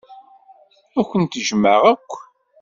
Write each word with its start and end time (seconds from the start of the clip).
Ad 0.99 1.05
kent-jjmeɣ 1.09 1.81
akk. 1.93 2.09